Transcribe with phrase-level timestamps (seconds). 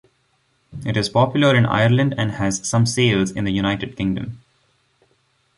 [0.83, 4.41] It is popular in Ireland and has some sales in the United Kingdom.